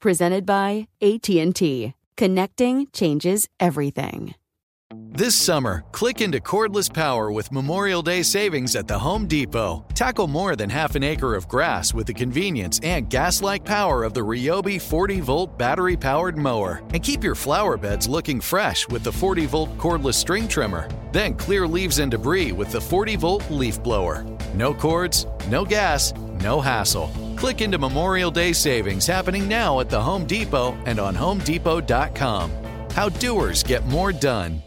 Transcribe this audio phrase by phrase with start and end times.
[0.00, 1.92] Presented by AT&T.
[2.16, 4.34] Connecting changes everything.
[4.92, 9.84] This summer, click into cordless power with Memorial Day savings at the Home Depot.
[9.94, 14.02] Tackle more than half an acre of grass with the convenience and gas like power
[14.02, 16.82] of the Ryobi 40 volt battery powered mower.
[16.94, 20.88] And keep your flower beds looking fresh with the 40 volt cordless string trimmer.
[21.12, 24.24] Then clear leaves and debris with the 40 volt leaf blower.
[24.54, 27.29] No cords, no gas, no hassle.
[27.40, 32.50] Click into Memorial Day savings happening now at the Home Depot and on HomeDepot.com.
[32.90, 34.62] How doers get more done.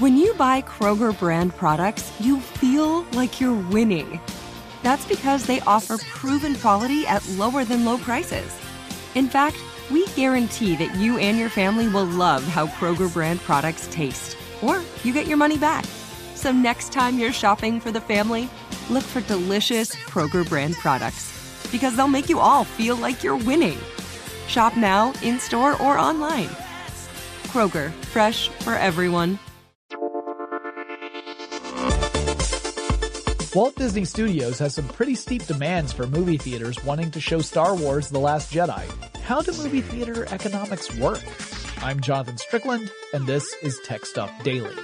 [0.00, 4.20] When you buy Kroger brand products, you feel like you're winning.
[4.82, 8.54] That's because they offer proven quality at lower than low prices.
[9.14, 9.56] In fact,
[9.90, 14.82] we guarantee that you and your family will love how Kroger brand products taste, or
[15.04, 15.86] you get your money back.
[16.34, 18.50] So next time you're shopping for the family,
[18.90, 23.78] look for delicious Kroger brand products because they'll make you all feel like you're winning.
[24.46, 26.48] Shop now, in store, or online.
[27.44, 29.38] Kroger, fresh for everyone.
[33.54, 37.76] Walt Disney Studios has some pretty steep demands for movie theaters wanting to show Star
[37.76, 38.84] Wars The Last Jedi.
[39.22, 41.22] How do movie theater economics work?
[41.80, 44.74] I'm Jonathan Strickland, and this is Tech Stuff Daily.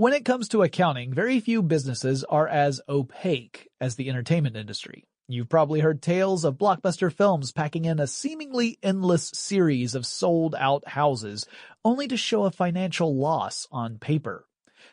[0.00, 5.04] When it comes to accounting, very few businesses are as opaque as the entertainment industry.
[5.28, 10.54] You've probably heard tales of blockbuster films packing in a seemingly endless series of sold
[10.58, 11.44] out houses,
[11.84, 14.46] only to show a financial loss on paper.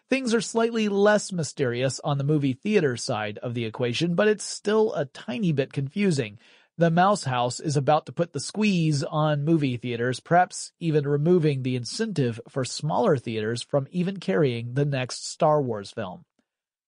[0.10, 4.44] Things are slightly less mysterious on the movie theater side of the equation, but it's
[4.44, 6.38] still a tiny bit confusing.
[6.80, 11.64] The Mouse House is about to put the squeeze on movie theaters, perhaps even removing
[11.64, 16.24] the incentive for smaller theaters from even carrying the next Star Wars film.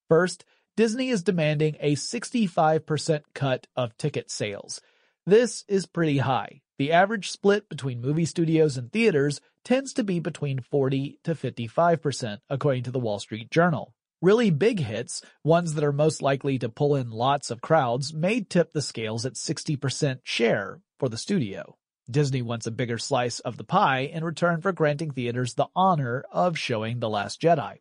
[0.08, 0.46] First,
[0.78, 4.80] Disney is demanding a 65% cut of ticket sales.
[5.26, 6.62] This is pretty high.
[6.78, 12.38] The average split between movie studios and theaters tends to be between 40 to 55%,
[12.48, 13.96] according to the Wall Street Journal.
[14.22, 18.42] Really big hits, ones that are most likely to pull in lots of crowds, may
[18.42, 21.78] tip the scales at 60% share for the studio.
[22.12, 26.26] Disney wants a bigger slice of the pie in return for granting theaters the honor
[26.34, 27.78] of showing The Last Jedi.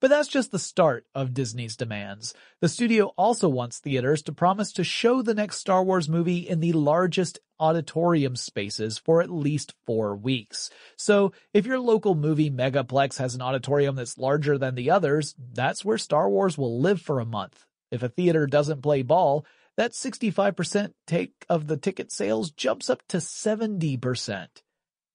[0.00, 2.34] But that's just the start of Disney's demands.
[2.60, 6.60] The studio also wants theaters to promise to show the next Star Wars movie in
[6.60, 10.70] the largest auditorium spaces for at least four weeks.
[10.96, 15.84] So if your local movie megaplex has an auditorium that's larger than the others, that's
[15.84, 17.66] where Star Wars will live for a month.
[17.90, 19.44] If a theater doesn't play ball,
[19.76, 24.48] that 65% take of the ticket sales jumps up to 70%.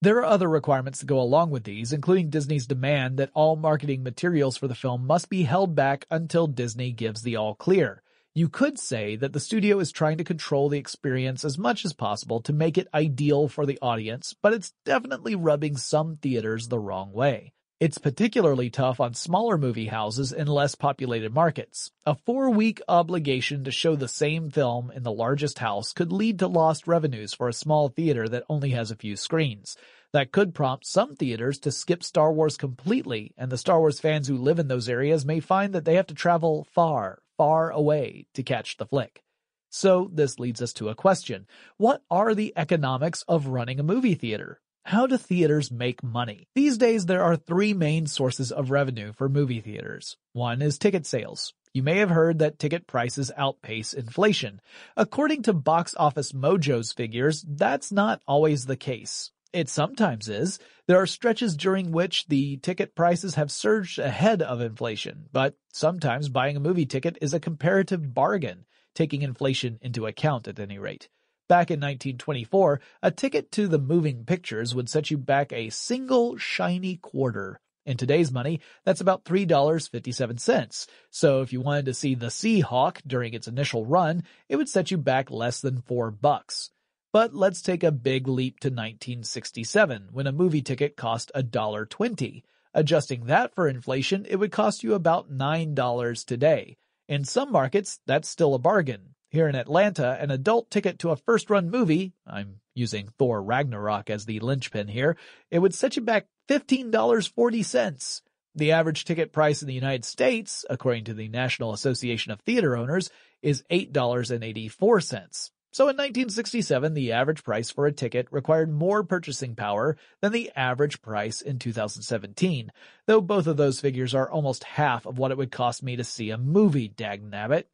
[0.02, 4.02] There are other requirements that go along with these, including Disney's demand that all marketing
[4.02, 8.02] materials for the film must be held back until Disney gives the all clear.
[8.34, 11.94] You could say that the studio is trying to control the experience as much as
[11.94, 16.78] possible to make it ideal for the audience, but it's definitely rubbing some theaters the
[16.78, 17.54] wrong way.
[17.78, 21.90] It's particularly tough on smaller movie houses in less populated markets.
[22.06, 26.38] A four week obligation to show the same film in the largest house could lead
[26.38, 29.76] to lost revenues for a small theater that only has a few screens.
[30.14, 34.26] That could prompt some theaters to skip Star Wars completely, and the Star Wars fans
[34.26, 38.26] who live in those areas may find that they have to travel far, far away
[38.32, 39.22] to catch the flick.
[39.68, 41.46] So this leads us to a question.
[41.76, 44.62] What are the economics of running a movie theater?
[44.86, 46.46] How do theaters make money?
[46.54, 50.16] These days, there are three main sources of revenue for movie theaters.
[50.32, 51.54] One is ticket sales.
[51.74, 54.60] You may have heard that ticket prices outpace inflation.
[54.96, 59.32] According to Box Office Mojo's figures, that's not always the case.
[59.52, 60.60] It sometimes is.
[60.86, 66.28] There are stretches during which the ticket prices have surged ahead of inflation, but sometimes
[66.28, 71.08] buying a movie ticket is a comparative bargain, taking inflation into account at any rate.
[71.48, 76.36] Back in 1924, a ticket to the moving pictures would set you back a single
[76.36, 77.60] shiny quarter.
[77.84, 80.86] In today's money, that's about $3.57.
[81.10, 84.90] So if you wanted to see the Seahawk during its initial run, it would set
[84.90, 86.70] you back less than 4 bucks.
[87.12, 92.42] But let's take a big leap to 1967, when a movie ticket cost $1.20.
[92.74, 96.76] Adjusting that for inflation, it would cost you about $9 today.
[97.08, 99.14] In some markets, that's still a bargain.
[99.36, 104.08] Here in Atlanta, an adult ticket to a first run movie, I'm using Thor Ragnarok
[104.08, 105.18] as the linchpin here,
[105.50, 108.22] it would set you back $15.40.
[108.54, 112.78] The average ticket price in the United States, according to the National Association of Theater
[112.78, 113.10] Owners,
[113.42, 115.50] is $8.84.
[115.70, 120.50] So in 1967, the average price for a ticket required more purchasing power than the
[120.56, 122.72] average price in 2017,
[123.04, 126.04] though both of those figures are almost half of what it would cost me to
[126.04, 127.64] see a movie, dagnabbit.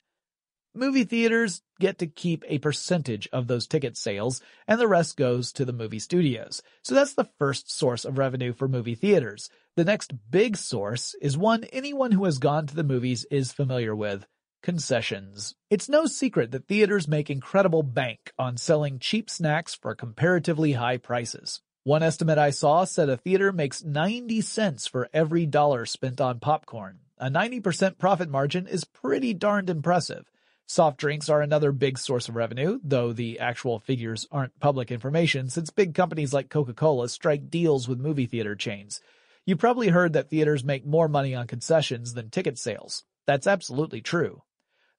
[0.74, 5.52] Movie theaters get to keep a percentage of those ticket sales, and the rest goes
[5.52, 6.62] to the movie studios.
[6.82, 9.50] So that's the first source of revenue for movie theaters.
[9.76, 13.94] The next big source is one anyone who has gone to the movies is familiar
[13.94, 14.26] with
[14.62, 15.54] concessions.
[15.68, 20.96] It's no secret that theaters make incredible bank on selling cheap snacks for comparatively high
[20.96, 21.60] prices.
[21.84, 26.40] One estimate I saw said a theater makes 90 cents for every dollar spent on
[26.40, 27.00] popcorn.
[27.18, 30.31] A 90% profit margin is pretty darned impressive.
[30.72, 35.50] Soft drinks are another big source of revenue, though the actual figures aren't public information
[35.50, 39.02] since big companies like Coca-Cola strike deals with movie theater chains.
[39.44, 43.04] You probably heard that theaters make more money on concessions than ticket sales.
[43.26, 44.44] That's absolutely true.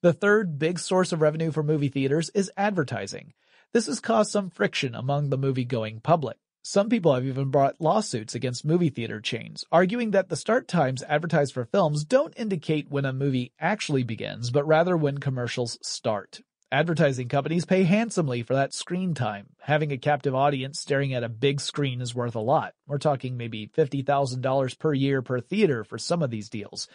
[0.04, 3.34] The third big source of revenue for movie theaters is advertising.
[3.72, 6.38] This has caused some friction among the movie-going public.
[6.66, 11.04] Some people have even brought lawsuits against movie theater chains, arguing that the start times
[11.04, 16.40] advertised for films don't indicate when a movie actually begins, but rather when commercials start.
[16.72, 19.48] Advertising companies pay handsomely for that screen time.
[19.60, 22.74] Having a captive audience staring at a big screen is worth a lot.
[22.88, 26.88] We're talking maybe $50,000 per year per theater for some of these deals.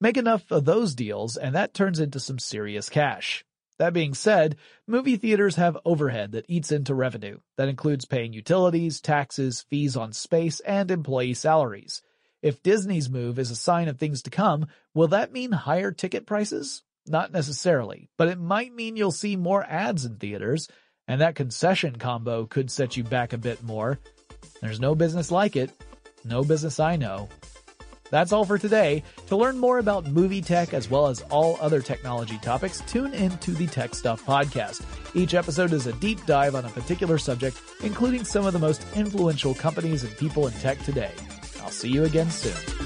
[0.00, 3.44] Make enough of those deals and that turns into some serious cash.
[3.78, 4.56] That being said,
[4.86, 7.40] movie theaters have overhead that eats into revenue.
[7.56, 12.02] That includes paying utilities, taxes, fees on space, and employee salaries.
[12.42, 16.26] If Disney's move is a sign of things to come, will that mean higher ticket
[16.26, 16.82] prices?
[17.06, 20.68] Not necessarily, but it might mean you'll see more ads in theaters,
[21.06, 23.98] and that concession combo could set you back a bit more.
[24.60, 25.70] There's no business like it.
[26.24, 27.28] No business I know.
[28.10, 29.02] That's all for today.
[29.26, 33.36] To learn more about movie tech as well as all other technology topics, tune in
[33.38, 34.84] to the Tech Stuff podcast.
[35.14, 38.84] Each episode is a deep dive on a particular subject, including some of the most
[38.94, 41.12] influential companies and people in tech today.
[41.62, 42.85] I'll see you again soon.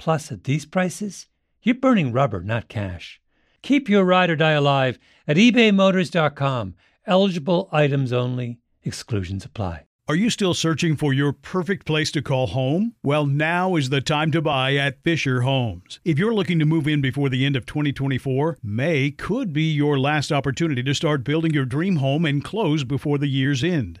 [0.00, 1.26] Plus, at these prices,
[1.62, 3.20] you're burning rubber, not cash.
[3.60, 6.74] Keep your ride or die alive at ebaymotors.com.
[7.06, 9.84] Eligible items only, exclusions apply.
[10.08, 12.94] Are you still searching for your perfect place to call home?
[13.04, 16.00] Well, now is the time to buy at Fischer Homes.
[16.02, 20.00] If you're looking to move in before the end of 2024, May could be your
[20.00, 24.00] last opportunity to start building your dream home and close before the year's end.